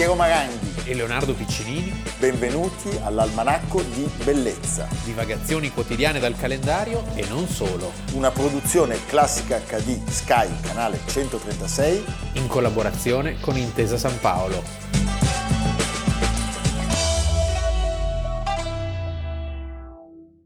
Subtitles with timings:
[0.00, 0.88] Piero Maranghi.
[0.88, 8.30] e Leonardo Piccinini, Benvenuti all'Almanacco di Bellezza, divagazioni quotidiane dal calendario e non solo, una
[8.30, 12.02] produzione classica HD Sky, canale 136.
[12.36, 14.62] in collaborazione con Intesa San Paolo.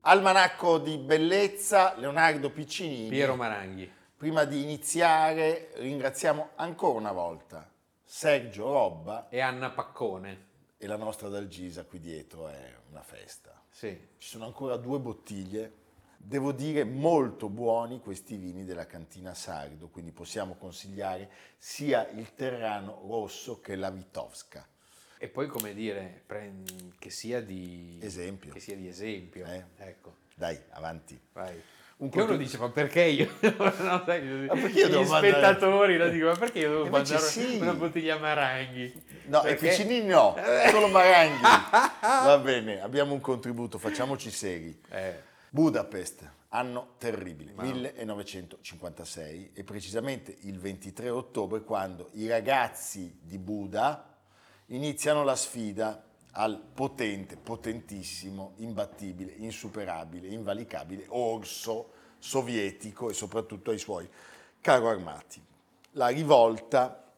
[0.00, 3.08] Almanacco di Bellezza, Leonardo Piccinini.
[3.08, 3.88] Piero Maranghi.
[4.16, 7.68] Prima di iniziare ringraziamo ancora una volta
[8.16, 10.46] Sergio Robba E Anna Paccone.
[10.76, 13.60] e la nostra Dalgisa qui dietro, è una festa.
[13.68, 13.88] Sì.
[14.18, 15.72] Ci sono ancora due bottiglie,
[16.16, 21.28] devo dire molto buoni questi vini della cantina Sardo, quindi possiamo consigliare
[21.58, 24.64] sia il Terrano Rosso che la Vitovska.
[25.18, 26.22] E poi come dire,
[27.00, 28.52] che sia di Esempio.
[28.52, 29.44] Che sia di esempio.
[29.44, 29.64] Eh.
[29.78, 31.20] Ecco, Dai, avanti.
[31.32, 31.60] vai.
[31.96, 33.30] Un che uno dice, ma perché io?
[33.40, 36.84] no, sai, Ma perché io gli devo mandare- spettatori lo dicono, ma perché io devo
[36.86, 37.58] Invece mandare sì.
[37.60, 39.04] una bottiglia Maranghi?
[39.26, 40.36] No, Perché- e Piccinini no,
[40.70, 41.40] solo Maranghi.
[42.02, 44.78] Va bene, abbiamo un contributo, facciamoci seri.
[44.90, 54.16] Eh, Budapest, anno terribile, 1956 e precisamente il 23 ottobre quando i ragazzi di Buda
[54.66, 56.02] iniziano la sfida
[56.36, 64.08] al potente, potentissimo, imbattibile, insuperabile, invalicabile orso sovietico e soprattutto ai suoi
[64.60, 65.42] carro armati.
[65.92, 67.12] La rivolta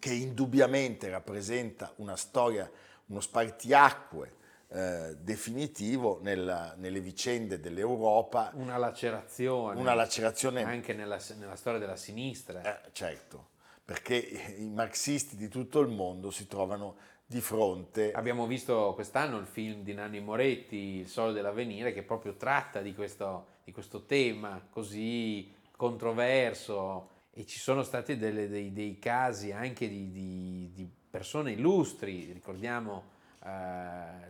[0.00, 2.68] che indubbiamente rappresenta una storia,
[3.06, 9.78] uno spartiacque eh, definitivo nella- nelle vicende dell'Europa, una lacerazione.
[9.78, 12.82] una lacerazione, anche nella, nella storia della sinistra.
[12.82, 13.50] eh, certo,
[13.84, 16.96] perché i marxisti di tutto il mondo si trovano
[17.34, 18.12] di fronte.
[18.12, 22.94] Abbiamo visto quest'anno il film di Nanni Moretti, Il sole dell'avvenire, che proprio tratta di
[22.94, 27.08] questo, di questo tema così controverso.
[27.32, 33.10] E ci sono stati delle- dei, dei casi anche di, di- di persone illustri, ricordiamo
[33.44, 33.48] eh,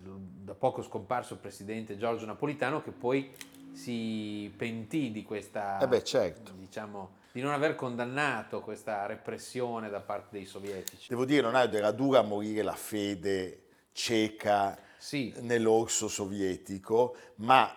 [0.00, 3.30] da poco scomparso il presidente Giorgio Napolitano che poi
[3.72, 6.52] si pentì di questa, Eh beh, certo.
[6.56, 11.08] diciamo, di non aver condannato questa repressione da parte dei sovietici.
[11.08, 17.74] Devo dire, Leonardo, era dura morire la fede cieca Sì, nell'orso sovietico, ma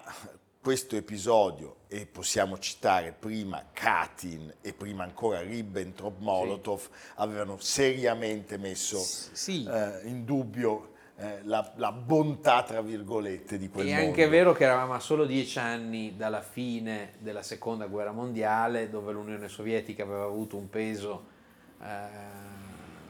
[0.62, 9.66] questo episodio, e possiamo citare prima Katyn e prima ancora Ribbentrop-Molotov, avevano seriamente messo sì.
[9.68, 14.06] eh, in dubbio eh, la, la bontà, tra virgolette, di quel È mondo.
[14.08, 19.12] anche vero che eravamo a solo dieci anni dalla fine della seconda guerra mondiale, dove
[19.14, 21.26] l'Unione Sovietica aveva avuto un peso
[21.82, 21.86] eh,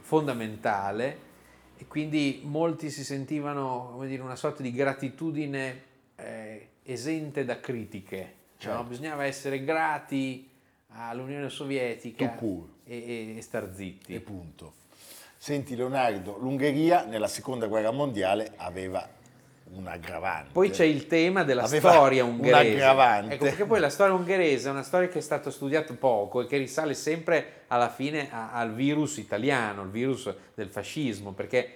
[0.02, 1.26] fondamentale
[1.78, 5.82] e quindi molti si sentivano come dire, una sorta di gratitudine
[6.16, 8.20] eh, esente da critiche.
[8.20, 8.56] no?
[8.58, 8.84] Certo.
[8.84, 10.50] Bisognava essere grati
[10.94, 14.16] all'Unione Sovietica e, e- e star zitti.
[14.16, 14.74] E punto.
[15.38, 19.08] Senti Leonardo, l'Ungheria nella seconda guerra mondiale aveva
[19.74, 20.50] un aggravante.
[20.52, 22.74] Poi c'è il tema della Aveva storia un ungherese.
[22.76, 23.34] aggravante.
[23.36, 26.48] Ecco, perché poi la storia ungherese è una storia che è stata studiata poco e
[26.48, 31.74] che risale sempre alla fine a- al virus italiano, il virus del fascismo, perché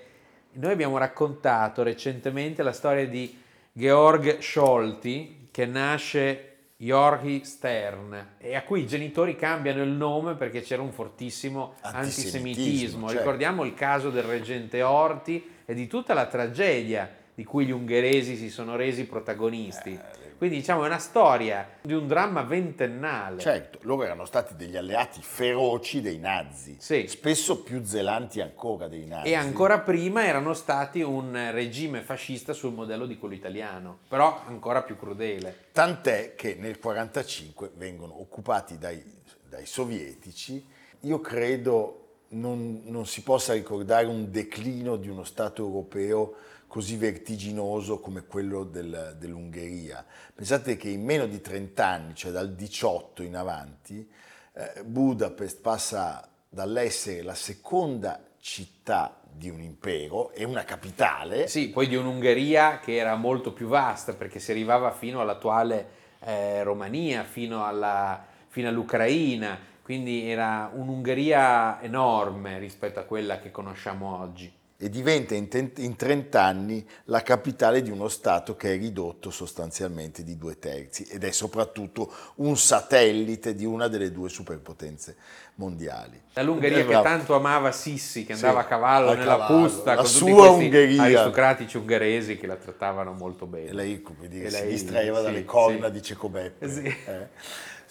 [0.53, 3.37] noi abbiamo raccontato recentemente la storia di
[3.73, 6.50] Georg Scholti, che nasce
[6.81, 11.99] Jorgi Stern e a cui i genitori cambiano il nome perché c'era un fortissimo Antisemitismo,
[11.99, 13.07] antisemitismo.
[13.07, 13.21] certo.
[13.21, 17.07] Ricordiamo il caso del reggente Orti e di tutta la tragedia
[17.41, 19.93] di cui gli ungheresi si sono resi protagonisti.
[19.93, 23.41] Eh, Quindi diciamo è una storia di un dramma ventennale.
[23.41, 27.07] Certo, loro erano stati degli alleati feroci dei nazi, Sì.
[27.07, 29.29] spesso più zelanti ancora dei nazi.
[29.29, 34.83] E ancora prima erano stati un regime fascista sul modello di quello italiano, però ancora
[34.83, 35.69] più crudele.
[35.71, 39.03] Tant'è che nel 1945 vengono occupati dai,
[39.49, 40.63] dai sovietici.
[41.01, 42.00] Io credo
[42.31, 46.35] non, non si possa ricordare un declino di uno Stato europeo
[46.67, 50.05] così vertiginoso come quello del- dell'Ungheria.
[50.33, 54.09] Pensate che in meno di 30 anni, cioè dal 18 in avanti,
[54.53, 61.87] eh, Budapest passa dall'essere la seconda città di un impero e una capitale, Sì, poi
[61.87, 67.65] di un'Ungheria che era molto più vasta perché si arrivava fino all'attuale eh, Romania, fino,
[67.65, 74.51] alla- fino all'Ucraina, quindi era un'Ungheria enorme rispetto a quella che conosciamo oggi.
[74.83, 79.29] e diventa in, ten- in 30 anni la capitale di uno Stato che è ridotto
[79.29, 85.17] sostanzialmente di due terzi ed è soprattutto un satellite di una delle due superpotenze
[85.55, 86.19] mondiali.
[86.33, 89.93] Dall'Ungheria Eh, che tanto amava Sissi, che Sì, andava a cavallo a nella cavallo, fusta
[89.93, 91.01] la con tutti sua questi Ungheria.
[91.03, 93.67] aristocratici ungheresi che la trattavano molto bene.
[93.69, 95.91] E lei, come dire, E si lei- distraeva sì, dalle corna sì.
[95.91, 96.67] di Cecobeppe.
[96.67, 96.81] Sì.
[97.05, 97.27] eh.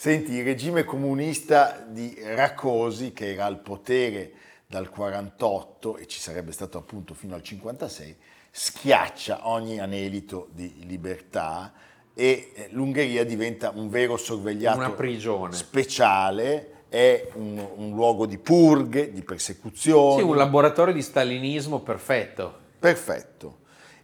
[0.00, 4.32] Senti, il regime comunista di Rakosi, che era al potere
[4.66, 8.16] dal 48 e ci sarebbe stato appunto fino al 56,
[8.50, 11.74] schiaccia ogni anelito di libertà
[12.14, 15.52] e eh, l'Ungheria diventa un vero sorvegliato Una prigione.
[15.52, 20.22] speciale, è un, un luogo di purghe, di persecuzioni.
[20.22, 22.58] Sì, un laboratorio di stalinismo perfetto.
[22.78, 23.58] Perfetto.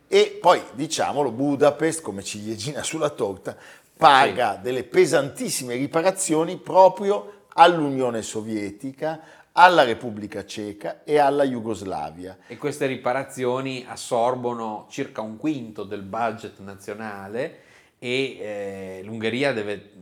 [0.08, 3.56] E poi, diciamolo, Budapest, come ciliegina sulla torta,
[3.96, 9.20] paga delle pesantissime riparazioni proprio all'Unione Sovietica,
[9.52, 12.36] alla Repubblica Ceca e alla Jugoslavia.
[12.46, 17.60] E queste riparazioni assorbono circa un quinto del budget nazionale
[17.98, 19.92] e eh, l'Ungheria deve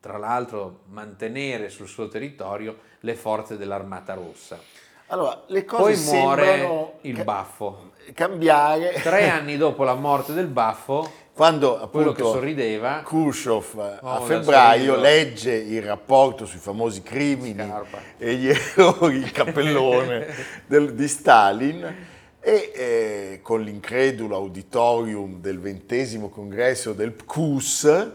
[0.00, 4.58] tra l'altro mantenere sul suo territorio le forze dell'Armata Rossa.
[5.08, 7.90] Allora, le cose Poi muore il ca- baffo.
[8.14, 13.98] cambiare Tre anni dopo la morte del baffo, quando quello appunto che sorrideva, Khrushchev a
[14.02, 15.00] Oh, da febbraio sorriso.
[15.00, 17.98] legge il rapporto sui famosi crimini Scarpa.
[18.18, 20.26] e gli errori, il cappellone
[20.66, 21.94] del- di Stalin
[22.40, 28.10] e eh, con l'incredulo auditorium del ventesimo congresso del PCUS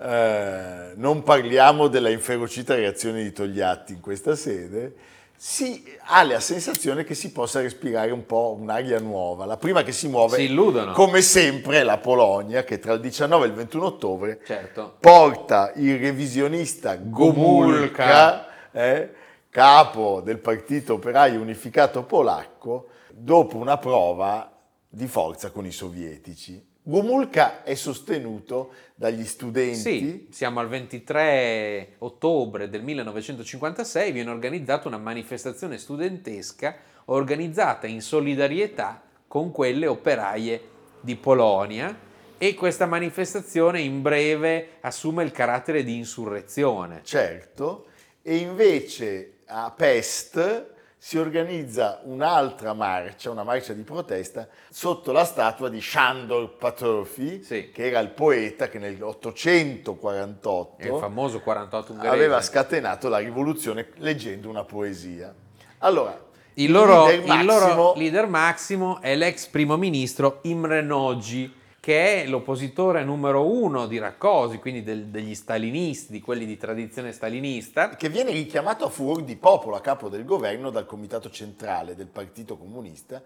[0.00, 4.94] eh, non parliamo della inferocita reazione di Togliatti in questa sede,
[5.40, 9.44] si ha la sensazione che si possa respirare un po' un'aria nuova.
[9.44, 10.48] La prima che si muove, Si
[10.94, 15.70] come sempre, è la Polonia, che tra il 19 e il 21 ottobre certo, porta
[15.76, 18.46] il revisionista Gomulka, Gomulka.
[18.72, 19.14] eh,
[19.48, 24.50] capo del Partito Operaio Unificato Polacco, dopo una prova
[24.88, 26.67] di forza con i sovietici.
[26.88, 29.76] Gomulka è sostenuto dagli studenti.
[29.76, 39.02] Sì, siamo al 23 ottobre del 1956, viene organizzata una manifestazione studentesca organizzata in solidarietà
[39.26, 40.62] con quelle operaie
[41.02, 41.94] di Polonia
[42.38, 47.02] e questa manifestazione in breve assume il carattere di insurrezione.
[47.04, 47.88] Certo,
[48.22, 55.68] e invece a Pest si organizza un'altra marcia, una marcia di protesta, sotto la statua
[55.68, 57.70] di Sándor Petőfi, Sì.
[57.72, 62.14] che era il poeta che nel 848 È il famoso 48 ungherese.
[62.14, 65.32] aveva scatenato la rivoluzione leggendo una poesia.
[65.78, 71.52] Allora, Il loro, leader il loro massimo- leader massimo è l'ex primo ministro Imre Nagy,
[71.88, 77.12] che è l'oppositore numero uno di Raccosi, quindi del- degli stalinisti, di quelli di tradizione
[77.12, 77.88] stalinista.
[77.96, 82.08] che viene richiamato a furor di popolo a capo del governo dal comitato centrale del
[82.08, 83.22] Partito Comunista,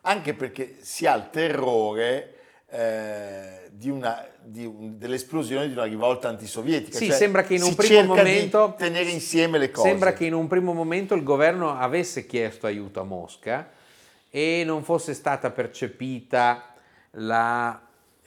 [0.00, 2.34] anche perché si ha il terrore
[2.72, 6.98] eh, di una- di un- dell'esplosione di una rivolta antisovietica.
[6.98, 9.88] Sì, Cioè, sembra che in un primo momento tenere insieme le cose.
[9.88, 13.70] Sembra che in un primo momento il governo avesse chiesto aiuto a Mosca
[14.30, 16.74] e non fosse stata percepita
[17.12, 17.80] la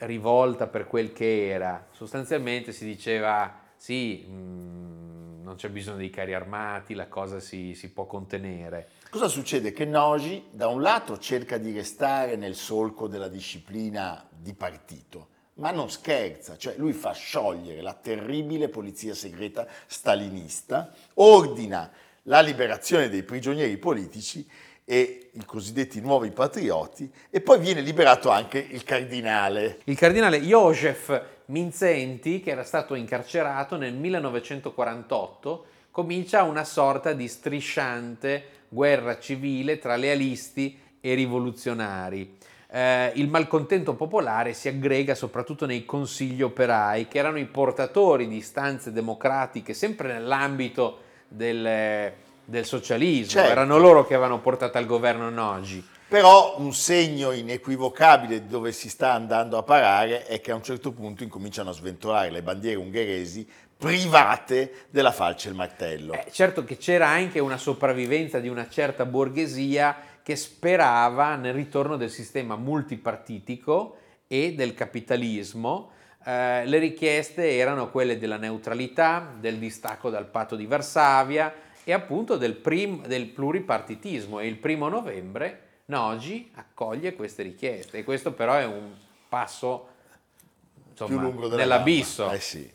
[0.05, 1.87] rivolta per quel che era.
[1.91, 7.91] Sostanzialmente si diceva sì, mh, non c'è bisogno di carri armati, la cosa si, si
[7.91, 8.89] può contenere.
[9.09, 9.73] Cosa succede?
[9.73, 15.71] Che Noji da un lato cerca di restare nel solco della disciplina di partito, ma
[15.71, 21.91] non scherza, cioè lui fa sciogliere la terribile polizia segreta stalinista, ordina
[22.23, 24.47] la liberazione dei prigionieri politici
[24.85, 29.79] e i cosiddetti nuovi patrioti e poi viene liberato anche il cardinale.
[29.85, 38.61] Il cardinale Josef Minzenti, che era stato incarcerato nel 1948, comincia una sorta di strisciante
[38.69, 42.37] guerra civile tra lealisti e rivoluzionari.
[42.69, 48.37] Eh, il malcontento popolare si aggrega soprattutto nei consigli operai, che erano i portatori di
[48.37, 52.11] istanze democratiche, sempre nell'ambito del,
[52.45, 53.31] del socialismo.
[53.31, 53.51] Certo.
[53.51, 55.85] Erano loro che avevano portato al governo Nogi.
[56.07, 60.61] Però un segno inequivocabile di dove si sta andando a parare è che a un
[60.61, 66.13] certo punto incominciano a sventolare le bandiere ungheresi private della falce e il martello.
[66.13, 71.97] Eh, certo che c'era anche una sopravvivenza di una certa borghesia che sperava nel ritorno
[71.97, 73.97] del sistema multipartitico
[74.27, 75.91] e del capitalismo.
[76.23, 81.53] Eh, le richieste erano quelle della neutralità, del distacco dal patto di Varsavia
[81.83, 84.39] e appunto del, prim- del pluripartitismo.
[84.39, 88.91] E il primo novembre Nogi accoglie queste richieste e questo però è un
[89.27, 89.87] passo
[90.91, 92.31] insomma, più lungo della nell'abisso.
[92.31, 92.71] Eh sì.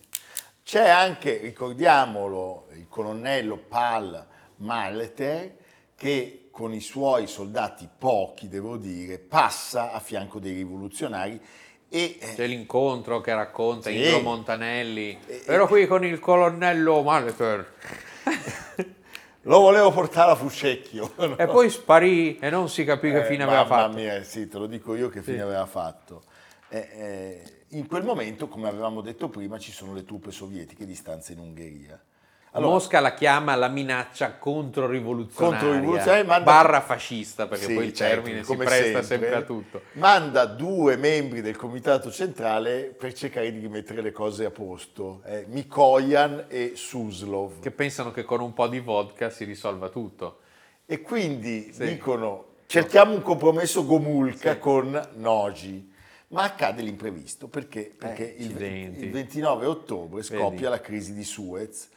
[0.62, 5.56] C'è anche, ricordiamolo, il colonnello Pal Maleter
[5.96, 11.40] che con i suoi soldati, pochi devo dire, passa a fianco dei rivoluzionari
[11.88, 13.96] e eh, C'è l'incontro che racconta Sì.
[13.96, 15.18] Indro Montanelli.
[15.46, 17.74] Ero qui con il colonnello Maleter.
[19.48, 21.12] lo volevo portare a Fuscecchio.
[21.18, 21.36] no?
[21.36, 23.96] E poi sparì e non si capì che Eh, fine aveva mamma fatto.
[23.96, 25.42] mia, sì, te lo dico io che fine Sì.
[25.42, 26.22] aveva fatto.
[26.68, 30.94] Eh, eh, in quel momento, come avevamo detto prima, ci sono le truppe sovietiche di
[30.94, 31.98] stanza in Ungheria.
[32.58, 36.44] Allora, Mosca la chiama la minaccia controrivoluzionaria, controrivoluzionaria manda...
[36.44, 39.82] barra fascista, perché sì, poi il certo, termine si presta sempre, sempre, a tutto.
[39.92, 45.44] Manda due membri del comitato centrale per cercare di rimettere le cose a posto, eh,
[45.48, 47.60] Mikoyan e Suslov.
[47.60, 50.40] Che pensano che con un po' di vodka si risolva tutto.
[50.86, 51.86] E quindi sì.
[51.86, 54.58] dicono cerchiamo un compromesso Gomulka sì.
[54.58, 55.96] con Nogi.
[56.30, 60.62] Ma accade l'imprevisto perché, perché eh, il, il, 29 ottobre scoppia Vedi.
[60.64, 61.88] la crisi di Suez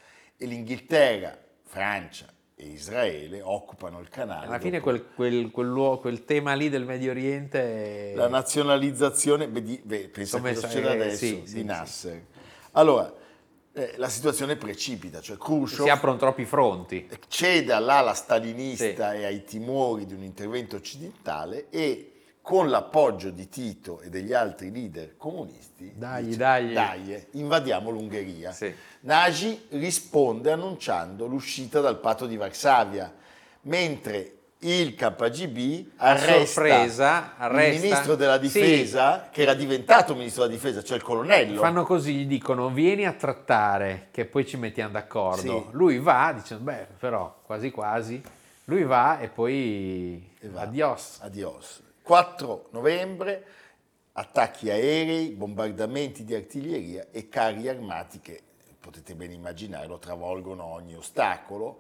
[0.42, 4.48] e l'Inghilterra, Francia e Israele occupano il canale.
[4.48, 8.14] Alla fine quel, quel, quel, quel, tema lì del Medio Oriente...
[8.14, 8.16] È...
[8.16, 12.14] La nazionalizzazione, beh, beh, pensa a cosa succede adesso, sì, di Nasser.
[12.14, 12.40] Sì.
[12.72, 13.14] Allora,
[13.74, 15.84] eh, la situazione precipita, cioè Khrushchev...
[15.84, 17.08] Si aprono troppi fronti.
[17.28, 22.11] Cede all'ala stalinista e ai timori di un intervento occidentale e
[22.42, 26.74] con l'appoggio di Tito e degli altri leader comunisti, dai, dice, dai.
[26.74, 28.52] dai, invadiamo l'Ungheria.
[28.52, 28.74] Sì.
[29.02, 33.14] Nagy risponde annunciando l'uscita dal patto di Varsavia,
[33.62, 39.30] mentre il KGB arresta, sorpresa, arresta, il ministro della difesa, sì.
[39.32, 41.60] che era diventato ministro della difesa, cioè il colonnello.
[41.60, 45.68] Fanno così, gli dicono vieni a trattare, che poi ci mettiamo d'accordo.
[45.70, 45.76] Sì.
[45.78, 48.22] Lui va, dicendo beh, però quasi quasi,
[48.66, 50.62] lui va e poi e va.
[50.62, 51.18] adios.
[51.22, 51.82] Adios.
[52.12, 53.46] 4 novembre,
[54.12, 58.42] attacchi aerei, bombardamenti di artiglieria e carri armati che,
[58.82, 61.80] potete ben immaginare, travolgono ogni ostacolo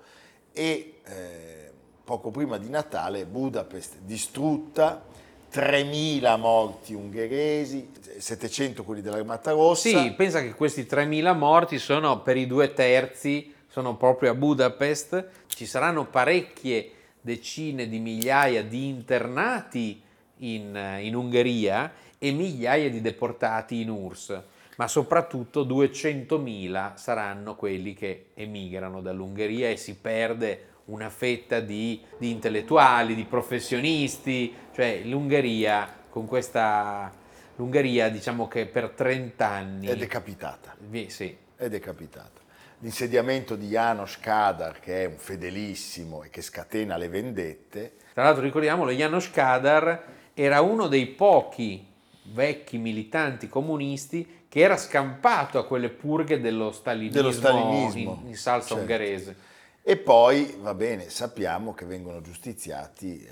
[0.53, 1.71] e eh,
[2.05, 5.03] poco prima di Natale Budapest distrutta,
[5.51, 9.89] 3.000 morti ungheresi, 700 quelli dell'Armata Rossa.
[9.89, 15.27] Sì, pensa che questi 3.000 morti sono per i due terzi, sono proprio a Budapest,
[15.47, 20.03] ci saranno parecchie decine di migliaia di internati
[20.41, 24.41] in, in Ungheria e migliaia di deportati in URSS,
[24.77, 32.31] ma soprattutto 200.000 saranno quelli che emigrano dall'Ungheria e si perde una fetta di, di
[32.31, 37.19] intellettuali, di professionisti, cioè l'Ungheria con questa...
[37.55, 39.87] L'Ungheria diciamo che per 30 anni...
[39.87, 40.75] È decapitata.
[41.07, 41.37] Sì.
[41.55, 42.39] È decapitata.
[42.79, 47.93] L'insediamento di Janos Kadar, che è un fedelissimo e che scatena le vendette.
[48.13, 50.03] Tra l'altro ricordiamolo, Janos Kadar
[50.43, 51.85] era uno dei pochi
[52.23, 58.35] vecchi militanti comunisti che era scampato a quelle purghe dello stalinismo, dello stalinismo in, in,
[58.35, 58.81] salsa certo.
[58.81, 59.35] ungherese.
[59.83, 63.29] E poi, va bene, sappiamo che vengono giustiziati eh,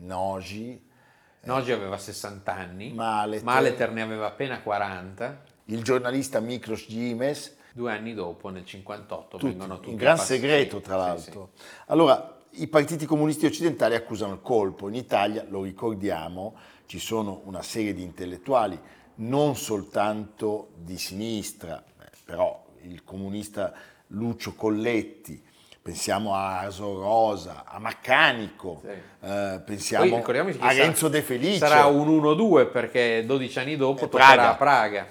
[0.00, 0.72] Nogi.
[0.72, 5.42] Eh, Nogi aveva 60 anni, Maleter, Maleter ne aveva appena 40.
[5.66, 7.56] Il giornalista Miklos Gimes.
[7.72, 11.50] Due anni dopo, nel 58, tutti, vengono tutti In gran segreto, tra l'altro.
[11.54, 11.68] Sì, sì.
[11.88, 14.88] Allora, i partiti comunisti occidentali accusano il colpo.
[14.88, 16.54] In Italia, lo ricordiamo,
[16.86, 18.78] ci sono una serie di intellettuali,
[19.16, 21.82] non soltanto di sinistra,
[22.24, 23.72] però il comunista
[24.08, 25.42] Lucio Colletti,
[25.82, 28.88] pensiamo a Aso Rosa, a Maccanico, sì.
[28.88, 30.24] eh, pensiamo
[30.58, 31.58] a Renzo De Felice.
[31.58, 34.50] Sarà un 1-2 perché 12 anni dopo tornerà Praga.
[34.50, 35.06] a Praga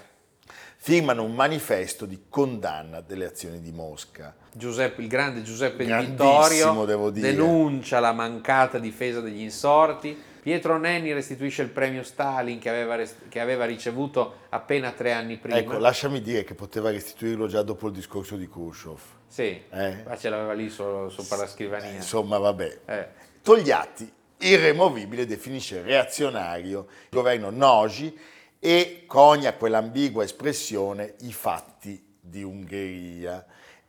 [0.85, 4.35] firmano un manifesto di condanna delle azioni di Mosca.
[4.57, 10.17] Giuseppe, il grande Giuseppe Di Vittorio denuncia la mancata difesa degli insorti.
[10.41, 12.97] Pietro Nenni restituisce il premio Stalin che aveva,
[13.27, 15.57] che aveva, ricevuto appena tre anni prima.
[15.57, 18.99] Ecco, lasciami dire che poteva restituirlo già dopo il discorso di Khrushchev.
[19.27, 20.03] Sì, eh?
[20.07, 21.89] ma ce l'aveva lì solo, sopra la scrivania.
[21.89, 22.79] Eh, insomma, vabbè.
[22.85, 23.07] Eh.
[23.41, 28.17] Togliatti, irremovibile, definisce reazionario il governo Noji
[28.57, 33.45] e conia quell'ambigua espressione i fatti di Ungheria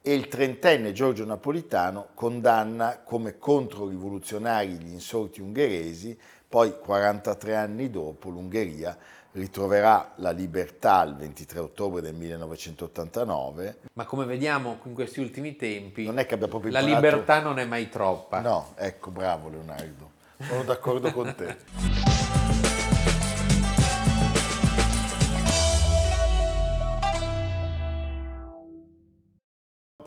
[0.09, 6.17] e il trentenne Giorgio Napolitano condanna come controrivoluzionari gli insorti ungheresi,
[6.49, 8.97] poi 43 anni dopo l'Ungheria
[9.33, 13.79] ritroverà la libertà il 23 ottobre del 1989.
[13.95, 17.59] Ma come vediamo in questi ultimi tempi, non è che abbia proprio la libertà non
[17.59, 18.39] è mai troppa.
[18.39, 22.05] No, ecco, bravo Leonardo, sono d'accordo con te.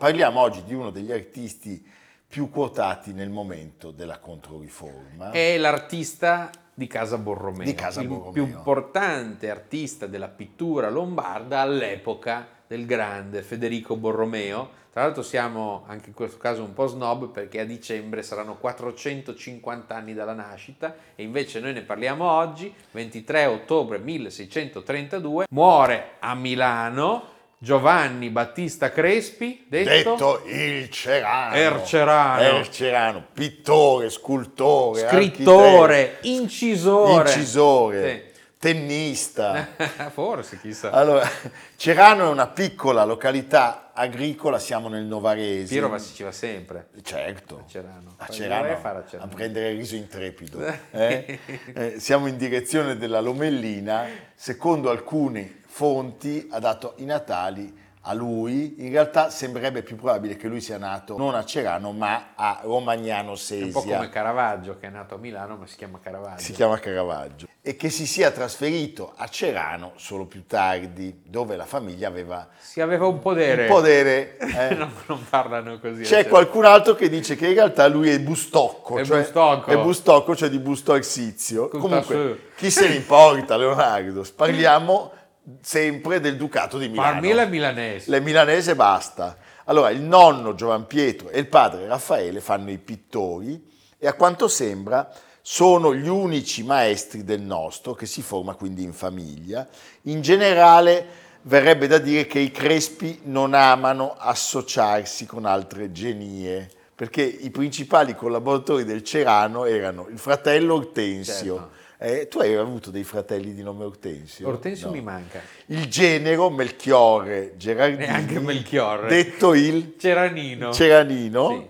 [0.00, 1.86] Parliamo oggi di uno degli artisti
[2.26, 5.30] più quotati nel momento della Controriforma.
[5.30, 8.28] È l'artista di Casa Borromeo, di Casa Borromeo.
[8.28, 14.70] il più importante artista della pittura lombarda all'epoca del grande Federico Borromeo.
[14.90, 19.94] Tra l'altro siamo anche in questo caso un po' snob perché a dicembre saranno 450
[19.94, 27.36] anni dalla nascita e invece noi ne parliamo oggi, 23 ottobre 1632, muore a Milano
[27.62, 32.40] Giovanni Battista Crespi, detto, detto il Cerano, Ercerano.
[32.40, 37.30] Ercerano, pittore, scultore, scrittore, incisore.
[37.30, 38.32] incisore.
[38.32, 38.40] Sì.
[38.56, 39.68] tennista.
[40.10, 40.90] Forse, chissà.
[40.90, 41.28] Allora,
[41.76, 45.68] Cerano è una piccola località agricola, siamo nel Novarese.
[45.68, 46.88] Piero si ci va sempre.
[47.02, 47.64] Certo.
[47.66, 48.14] A Cerano.
[48.16, 49.34] A Cerano, a a Cerano.
[49.34, 50.64] prendere il riso intrepido.
[50.92, 51.38] eh?
[51.74, 54.06] Eh, siamo in direzione della Lomellina.
[54.34, 57.72] Secondo alcune fonti ha dato i natali
[58.04, 58.76] a lui.
[58.78, 63.34] In realtà sembrerebbe più probabile che lui sia nato non a Cerano ma a Romagnano
[63.34, 64.08] È un po' come Sesia.
[64.08, 66.42] Caravaggio, che è nato a Milano, ma si chiama Caravaggio.
[66.42, 67.46] Si chiama Caravaggio.
[67.62, 72.80] E che si sia trasferito a Cerano solo più tardi, dove la famiglia aveva Si
[72.80, 73.62] aveva un podere.
[73.62, 74.38] un podere.
[74.38, 74.74] eh.
[74.80, 76.02] non, non parlano così.
[76.02, 79.70] C'è qualcun altro che dice che in realtà lui è Bustocco, È cioè Bustocco.
[79.70, 81.68] è Bustocco, cioè di Busto Arsizio.
[81.68, 84.24] Comunque, chi se ne importa, Leonardo?
[84.34, 85.12] Parliamo
[85.60, 87.12] sempre del Ducato di Milano.
[87.12, 88.10] Parmila milanese.
[88.10, 89.36] Le milanese basta.
[89.64, 94.48] Allora, il nonno Giovan Pietro e il padre Raffaele fanno i pittori e a quanto
[94.48, 95.10] sembra
[95.42, 99.66] sono gli unici maestri del nostro che si forma quindi in famiglia.
[100.02, 101.06] In generale
[101.42, 108.14] verrebbe da dire che i Crespi non amano associarsi con altre genie, perché i principali
[108.14, 111.56] collaboratori del Cerano erano il fratello Ortensio.
[111.56, 111.78] Certo.
[112.02, 114.48] Eh, tu hai avuto dei fratelli di nome Ortensio?
[114.48, 114.92] Ortensio No.
[114.94, 115.42] mi manca.
[115.66, 119.06] Il genero Melchiorre Gerardini, Neanche Melchiorre.
[119.08, 120.72] detto il Ceranino.
[120.72, 121.66] Ceranino, Sì.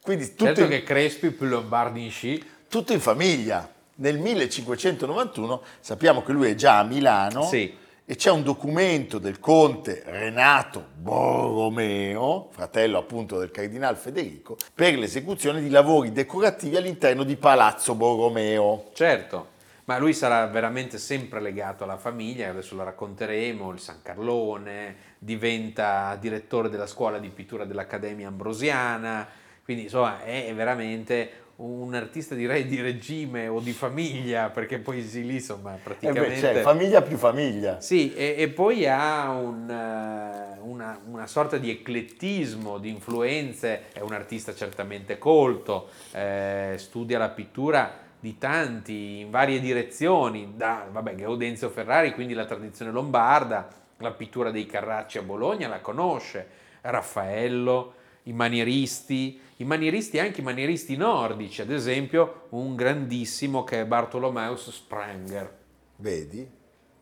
[0.00, 2.40] quindi tutto, Certo in, che Crespi più Lombardi in sci.
[2.68, 3.68] tutto in famiglia.
[3.96, 7.74] Nel 1591 sappiamo che lui è già a Milano Sì.
[8.04, 15.60] e c'è un documento del conte Renato Borromeo, fratello appunto del cardinal Federico, per l'esecuzione
[15.60, 18.90] di lavori decorativi all'interno di Palazzo Borromeo.
[18.94, 19.48] Certo,
[19.84, 26.16] ma lui sarà veramente sempre legato alla famiglia, adesso lo racconteremo, il San Carlone, diventa
[26.18, 29.28] direttore della scuola di pittura dell'Accademia Ambrosiana,
[29.62, 35.24] quindi insomma è veramente un artista direi di regime o di famiglia, perché poi sì
[35.24, 36.28] lì insomma Eh praticamente...
[36.28, 37.80] beh, cioè, famiglia più famiglia.
[37.80, 44.00] Sì, e, e poi ha un, eh, una, una sorta di eclettismo, di influenze, è
[44.00, 51.14] un artista certamente colto, eh, studia la pittura di tanti, in varie direzioni, da vabbè,
[51.14, 56.48] Gaudenzio Ferrari, quindi la tradizione lombarda, la pittura dei Carracci a Bologna la conosce,
[56.80, 63.84] Raffaello, i manieristi, i manieristi anche i manieristi nordici, ad esempio un grandissimo che è
[63.84, 65.58] Bartolomeus Spranger.
[65.96, 66.50] Vedi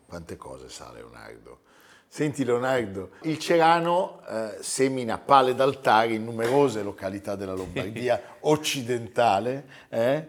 [0.04, 1.60] quante cose sa Leonardo.
[2.08, 10.28] Senti Leonardo, il Cerano eh, semina pale d'altare in numerose località della Lombardia occidentale eh,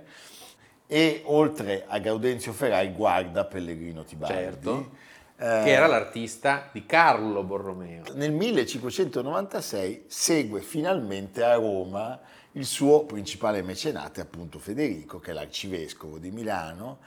[0.94, 4.36] e oltre a Gaudenzio Ferrari guarda Pellegrino Tibaldi.
[4.36, 4.92] Certo.
[5.38, 8.04] Eh, che era l'artista di Carlo Borromeo.
[8.14, 12.20] nel 1596 segue finalmente a Roma
[12.52, 17.00] il suo principale mecenate, appunto Federico, che è l'arcivescovo di Milano,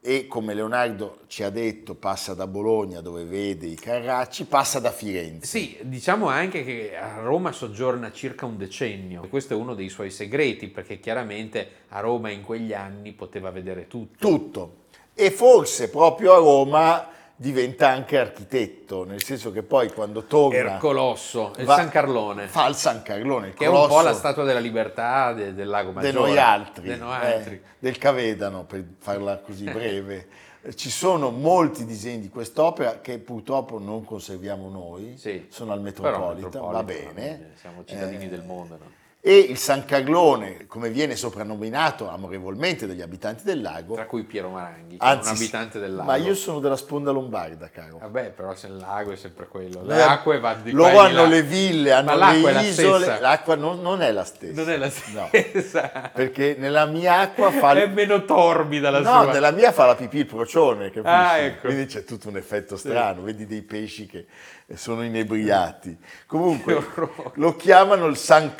[0.00, 4.92] e come Leonardo ci ha detto passa da Bologna dove vede i Carracci, passa da
[4.92, 5.46] Firenze.
[5.46, 9.26] Sì, diciamo anche che a Roma soggiorna circa un decennio.
[9.28, 13.88] Questo è uno dei suoi segreti, perché chiaramente a Roma in quegli anni poteva vedere
[13.88, 14.26] tutto.
[14.26, 14.74] Tutto.
[15.14, 17.08] E forse proprio a Roma
[17.40, 20.56] diventa anche architetto, nel senso che poi quando torna...
[20.58, 24.02] Ercolosso, il va- San Carlone, Fa il San Carlone, il che è un po' colosso
[24.02, 26.12] la statua della libertà de- del lago de Maggiore.
[26.30, 27.62] noi altri, De noi eh, altri.
[27.78, 30.26] del Cavedano, per farla così breve.
[30.62, 35.46] Eh, Ci sono molti disegni di quest'opera che purtroppo non conserviamo noi, Sì.
[35.48, 37.52] sono al Metropolitan, va bene.
[37.60, 38.90] Siamo cittadini Eh, del mondo, no?
[39.20, 44.48] E il San Carlone, come viene soprannominato amorevolmente dagli abitanti del lago, Tra cui Piero
[44.50, 46.08] Maranghi, anzi, un abitante del lago.
[46.08, 47.98] ma io sono della sponda lombarda, caro.
[47.98, 49.82] Vabbè, però se il lago è sempre quello.
[49.82, 51.26] Le Noi- acque vanno di Loro hanno là.
[51.26, 53.20] le ville, hanno la le isole, stessa.
[53.20, 54.54] l'acqua non, non è la stessa.
[54.62, 56.10] Non è la No, stessa.
[56.14, 57.72] perché nella mia acqua fa...
[57.72, 59.32] È meno torbida la No, sua.
[59.32, 61.06] nella mia fa la pipì il procione, capisci?
[61.06, 61.66] Ah, ecco.
[61.66, 64.26] Quindi c'è tutto un effetto strano, vedi dei pesci che
[64.74, 65.98] sono inebriati.
[66.26, 66.86] Comunque
[67.34, 68.54] lo chiamano il San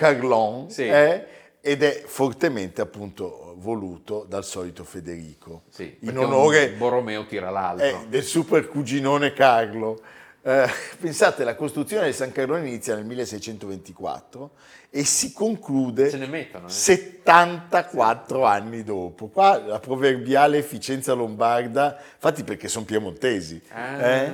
[0.49, 0.89] Carlon Sì.
[0.89, 1.27] eh,
[1.61, 7.85] ed è fortemente appunto voluto dal solito Federico, Sì, in onore Borromeo tira l'altro.
[7.87, 10.01] eh, del super cuginone Carlo.
[10.41, 10.67] Eh,
[11.01, 14.51] pensate, la costruzione del San Carlone inizia nel 1624
[14.89, 16.71] e si conclude mettono, eh.
[16.71, 19.27] 74 anni dopo.
[19.29, 23.61] Qua la proverbiale efficienza lombarda, infatti perché sono piemontesi.
[23.71, 24.07] Ah.
[24.07, 24.33] eh?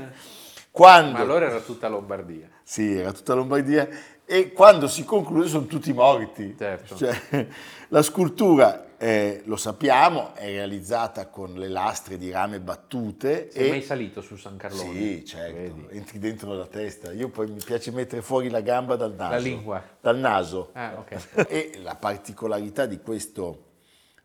[0.70, 2.48] Quando, Ma allora era tutta Lombardia.
[2.62, 3.88] Sì, era tutta Lombardia.
[4.26, 6.54] E quando si conclude sono tutti morti.
[6.56, 6.96] Certo.
[6.96, 7.46] Cioè,
[7.88, 13.50] la scultura, eh, lo sappiamo, è realizzata con le lastre di rame battute.
[13.52, 13.70] Sei e...
[13.70, 14.92] mai salito su San Carlone?
[14.92, 15.86] Sì, certo, Vedi?
[15.90, 17.12] entri dentro la testa.
[17.12, 19.30] Io poi mi piace mettere fuori la gamba dal naso.
[19.30, 19.82] La lingua.
[20.00, 20.70] Dal naso.
[20.72, 21.46] Ah, ok.
[21.54, 23.72] E la particolarità di questo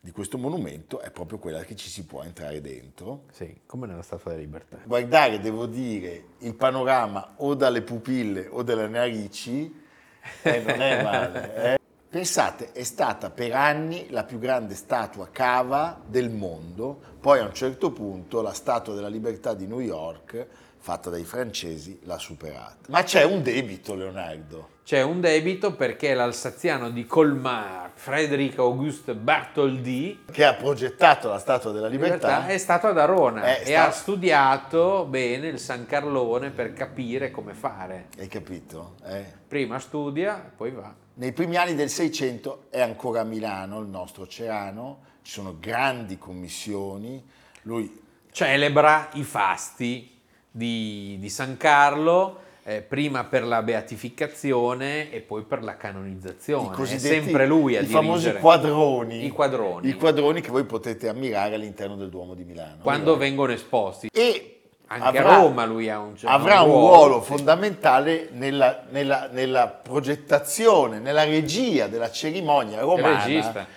[0.02, 3.26] di questo monumento è proprio quella che ci si può entrare dentro.
[3.32, 4.78] Sì, come nella Statua della Libertà.
[4.86, 9.88] Guardare, devo dire, il panorama o dalle pupille o dalle narici
[10.42, 11.74] eh, non è male.
[11.74, 11.78] Eh.
[12.10, 17.54] Pensate, è stata per anni la più grande statua cava del mondo, poi a un
[17.54, 20.48] certo punto la Statua della Libertà di New York
[20.80, 22.78] fatta dai francesi l'ha superata.
[22.88, 24.78] Ma c'è un debito, Leonardo.
[24.84, 31.72] C'è un debito perché l'alsaziano di Colmar, Frédéric Auguste Bartholdi, che ha progettato la Statua
[31.72, 36.74] della Libertà, è stato ad Arona e sta- ha studiato bene il San Carlone per
[36.74, 38.08] capire come fare.
[38.18, 38.96] hai capito?
[39.06, 39.26] Eh?
[39.48, 40.92] Prima studia, poi va.
[41.16, 46.18] Nei primi anni del Seicento è ancora a Milano il nostro Cerano, ci sono grandi
[46.18, 47.24] commissioni,
[47.64, 50.19] lui Celebra i fasti
[50.52, 56.76] di, di San Carlo, eh, prima per la beatificazione e poi per la canonizzazione.
[56.84, 58.40] È sempre lui a i famosi dirigere.
[58.40, 59.88] quadroni, I quadroni.
[59.90, 62.78] i quadroni che voi potete ammirare all'interno del Duomo di Milano.
[62.82, 64.10] Quando vengono esposti.
[64.12, 64.56] e
[64.92, 67.28] Anche avrà- a Roma lui ha un certo avrà un ruolo sì.
[67.28, 73.68] fondamentale nella, nella- nella progettazione, nella regia della cerimonia romana regista.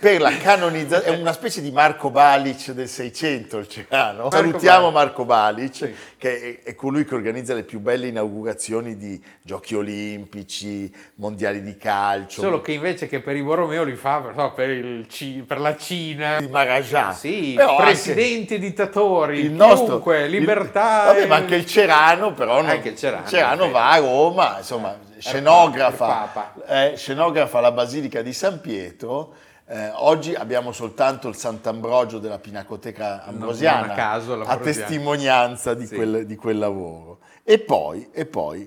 [0.00, 4.30] Per la canonizzazione, è una specie di Marco Balic del Seicento il Cerano.
[4.30, 4.94] Salutiamo Balic.
[4.94, 5.94] Marco Balic, Sì.
[6.16, 11.76] che è, è colui che organizza le più belle inaugurazioni di giochi olimpici, mondiali di
[11.76, 15.06] calcio, Solo che invece che per i Borromeo li fa per, so, per, il
[15.46, 16.38] per la Cina.
[16.38, 17.12] di Maharaja.
[17.12, 21.04] Sì, Però presidenti dittatori, il nostro chiunque, il- libertà.
[21.06, 23.70] vabbè, e- ma anche il Cerano, però non- Anche il Cerano, perfetto.
[23.70, 29.34] va a Roma, insomma, il scenografa, eh, scenografa la Basilica di San Pietro.
[29.70, 35.86] Eh, oggi abbiamo soltanto il Sant'Ambrogio della Pinacoteca Ambrosiana non a caso a testimonianza di,
[35.86, 35.94] Sì.
[35.94, 37.18] quel, di quel lavoro.
[37.44, 38.66] E poi, e poi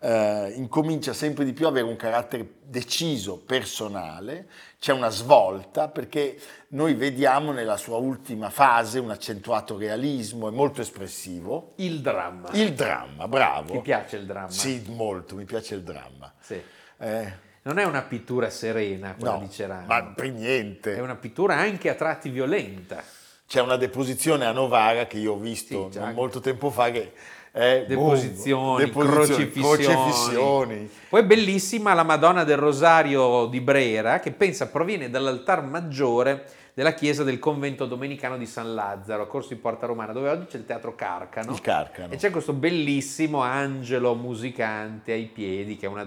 [0.00, 4.46] eh, incomincia sempre di più ad avere un carattere deciso, personale,
[4.78, 6.38] c'è una svolta perché
[6.68, 11.72] noi vediamo nella sua ultima fase un accentuato realismo, è molto espressivo.
[11.76, 12.50] Il dramma.
[12.52, 13.72] Il dramma, bravo.
[13.72, 14.50] Ti piace il dramma?
[14.50, 16.30] Sì, molto, mi piace il dramma.
[16.40, 16.60] Sì.
[16.98, 19.86] Eh, Non è una pittura serena quella no, di Cerano.
[19.86, 20.96] ma per niente.
[20.96, 23.02] È una pittura anche a tratti violenta.
[23.46, 27.12] C'è una deposizione a Novara che io ho visto Sì, molto tempo fa che
[27.52, 29.84] è Deposizioni, boom, deposizioni, crocifissioni.
[29.84, 30.90] crocifissioni.
[31.10, 36.44] Poi è bellissima la Madonna del Rosario di Brera, che pensa proviene dall'altar maggiore
[36.74, 40.46] della chiesa del convento domenicano di San Lazzaro, a Corso di Porta Romana, dove oggi
[40.46, 41.52] c'è il teatro Carcano.
[41.52, 42.12] Il Carcano.
[42.14, 46.00] E c'è questo bellissimo angelo musicante ai piedi, che è uno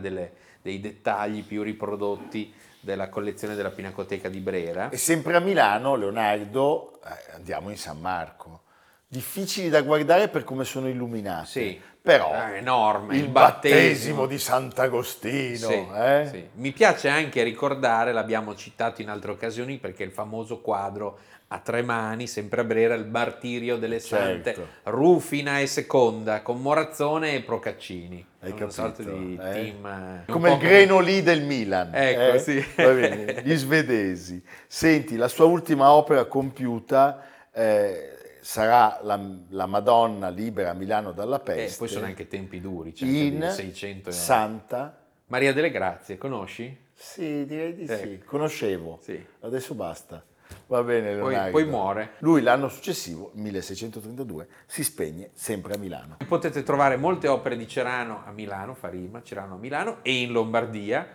[0.66, 4.90] dei dettagli più riprodotti della collezione della Pinacoteca di Brera.
[4.90, 8.64] E sempre a Milano, Leonardo, eh, andiamo in San Marco.
[9.08, 11.48] Difficili da guardare per come sono illuminati.
[11.48, 15.68] Sì, Però è enorme, il il battesimo, battesimo di Sant'Agostino.
[15.68, 16.28] Sì, eh?
[16.32, 16.50] sì.
[16.54, 21.82] Mi piace anche ricordare, l'abbiamo citato in altre occasioni, perché il famoso quadro a tre
[21.84, 24.68] mani, sempre a Brera, il martirio delle sante Certo.
[24.84, 28.26] Rufina e Seconda, con Morazzone e Procaccini.
[28.40, 29.52] Hai una capito, di eh?
[29.52, 29.86] team...
[29.86, 31.92] eh, Come il greno lì del Milan.
[31.94, 32.40] Ecco, eh?
[32.40, 32.66] sì.
[32.76, 34.44] Va bene, gli svedesi.
[34.68, 41.38] Senti, la sua ultima opera compiuta eh, sarà la, la Madonna libera a Milano dalla
[41.38, 41.78] Eh, peste.
[41.78, 44.98] poi sono anche tempi duri, anche in di 600 e- Santa.
[45.28, 46.76] Maria delle Grazie, conosci?
[46.94, 47.94] Sì, direi di sì.
[47.94, 48.26] Ecco.
[48.26, 49.00] Conoscevo.
[49.02, 49.24] Sì.
[49.42, 50.24] Adesso basta.
[50.68, 52.14] Va bene, Poi, poi muore.
[52.20, 56.18] Lui l'anno successivo, 1632, si spegne sempre a Milano.
[56.28, 60.32] Potete trovare molte opere di Cerano a Milano, fa rima, Cerano a Milano e in
[60.32, 61.08] Lombardia.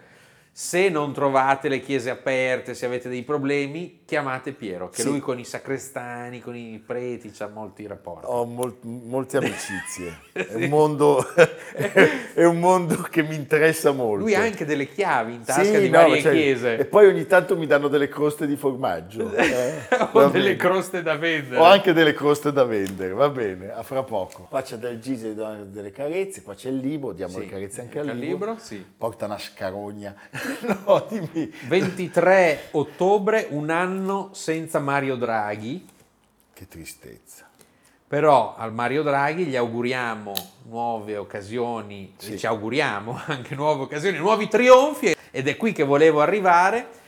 [0.52, 5.08] Se non trovate le chiese aperte, se avete dei problemi, chiamate Piero, che Sì.
[5.08, 8.26] lui con i sacrestani, con i preti, ha molti rapporti.
[8.28, 10.18] Ho mol- molte amicizie.
[10.32, 11.24] È, un mondo,
[12.34, 14.24] è un mondo che mi interessa molto.
[14.24, 16.78] Lui ha anche delle chiavi in tasca Sì, di no, varie cioè, chiese.
[16.78, 19.30] E poi ogni tanto mi danno delle croste di formaggio.
[19.36, 19.78] eh.
[20.12, 21.60] o Va delle croste da vendere.
[21.60, 24.46] Ho anche delle croste da vendere, va bene, a fra poco.
[24.50, 28.00] Qua c'è del Gise delle carezze, qua c'è il libro, diamo Sì, le carezze anche
[28.00, 28.48] al al libro.
[28.48, 28.84] libro, sì.
[28.98, 30.14] Porta una scarogna.
[30.84, 31.52] no, dimmi.
[31.68, 33.98] 23 ottobre, un anno
[34.32, 35.86] senza Mario Draghi.
[36.52, 37.48] Che tristezza.
[38.06, 40.32] Però al Mario Draghi gli auguriamo
[40.64, 42.38] nuove occasioni, Sì.
[42.38, 46.98] ci auguriamo anche nuove occasioni, nuovi trionfi ed è qui che volevo arrivare.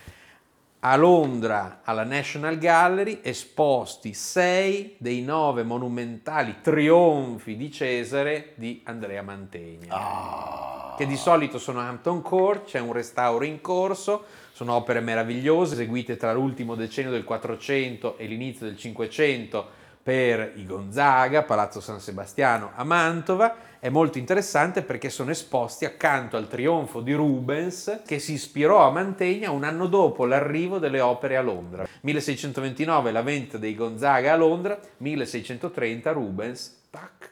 [0.84, 9.22] A Londra, alla National Gallery, esposti sei dei nove monumentali trionfi di Cesare di Andrea
[9.22, 10.94] Mantegna, Ah.
[10.98, 14.24] che di solito sono a Hampton Court, c'è un restauro in corso,
[14.62, 20.64] sono opere meravigliose eseguite tra l'ultimo decennio del 400 e l'inizio del 500 per i
[20.64, 23.56] Gonzaga, Palazzo San Sebastiano a Mantova.
[23.80, 28.92] È molto interessante perché sono esposti accanto al trionfo di Rubens che si ispirò a
[28.92, 31.84] Mantegna un anno dopo l'arrivo delle opere a Londra.
[32.02, 37.30] 1629 la vendita dei Gonzaga a Londra, 1630 Rubens, tac.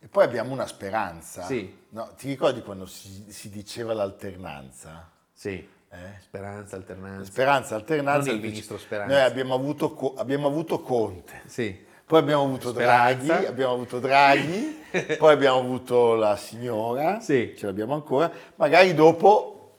[0.00, 1.44] E poi abbiamo una speranza.
[1.44, 1.72] Sì.
[1.90, 5.08] No, ti ricordi quando si, si diceva l'alternanza?
[5.32, 6.20] Sì, Eh?
[6.20, 7.24] speranza, alternanza.
[7.30, 8.26] Speranza, alternanza.
[8.30, 9.12] Non il ministro Speranza.
[9.14, 11.76] Noi abbiamo avuto, abbiamo avuto Conte, Sì.
[12.04, 13.24] poi abbiamo avuto Speranza.
[13.24, 14.84] Draghi, abbiamo avuto Draghi,
[15.18, 17.54] poi abbiamo avuto la signora, Sì.
[17.56, 18.30] ce l'abbiamo ancora.
[18.56, 19.72] Magari dopo,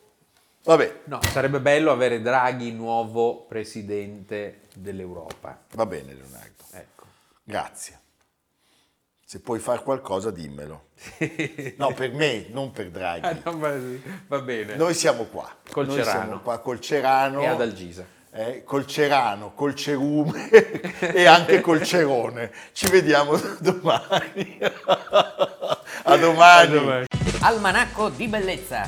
[0.63, 5.60] vabbè, No, sarebbe bello avere Draghi nuovo presidente dell'Europa.
[5.73, 7.06] va bene Leonardo, Ecco.
[7.43, 7.99] grazie.
[9.27, 10.83] Se puoi fare qualcosa dimmelo.
[11.77, 13.25] No, per me, non per Draghi.
[13.25, 13.73] Ah, no, va,
[14.27, 14.75] va bene.
[14.75, 15.49] Noi siamo qua.
[15.71, 16.23] Col Noi Cerano.
[16.25, 17.41] siamo qua col Cerano.
[17.41, 18.05] E ad Algisa.
[18.31, 20.49] eh, col Cerano, col Cerume
[20.99, 22.51] e anche col Cerone.
[22.71, 24.59] Ci vediamo domani.
[26.03, 27.05] A domani.
[27.41, 28.88] Almanacco di bellezza